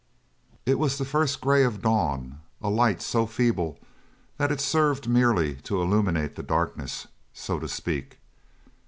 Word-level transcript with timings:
It 0.65 0.79
was 0.79 0.97
the 0.97 1.05
first 1.05 1.41
grey 1.41 1.63
of 1.63 1.79
dawn, 1.83 2.39
a 2.59 2.71
light 2.71 3.03
so 3.03 3.27
feeble 3.27 3.77
that 4.37 4.51
it 4.51 4.59
served 4.59 5.07
merely 5.07 5.57
to 5.57 5.79
illuminate 5.79 6.35
the 6.35 6.41
darkness, 6.41 7.05
so 7.33 7.59
to 7.59 7.67
speak. 7.67 8.17